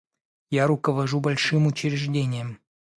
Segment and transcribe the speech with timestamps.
[0.49, 2.57] Я руковожу большим учреждением.